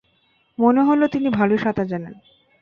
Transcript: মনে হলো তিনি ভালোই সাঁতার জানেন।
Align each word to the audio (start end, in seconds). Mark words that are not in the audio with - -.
মনে 0.59 0.81
হলো 0.81 1.05
তিনি 1.07 1.29
ভালোই 1.29 1.57
সাঁতার 1.57 1.87
জানেন। 1.87 2.13